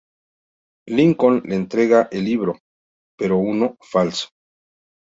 [0.87, 2.57] Lincoln le entrega el libro,
[3.15, 4.29] pero uno falso.